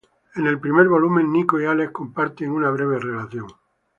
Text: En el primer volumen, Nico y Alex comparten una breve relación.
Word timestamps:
En 0.33 0.47
el 0.47 0.59
primer 0.59 0.87
volumen, 0.89 1.31
Nico 1.31 1.61
y 1.61 1.65
Alex 1.65 1.91
comparten 1.91 2.49
una 2.49 2.71
breve 2.71 2.97
relación. 2.97 3.45